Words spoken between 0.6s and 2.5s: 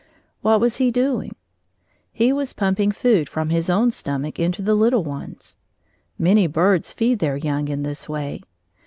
he doing? He